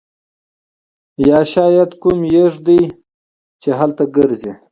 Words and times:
یا 1.27 1.39
شاید 1.53 1.89
کوم 2.01 2.19
یاږ 2.35 2.53
دی 2.65 2.81
چې 3.61 3.69
هلته 3.79 4.03
ګرځي 4.15 4.51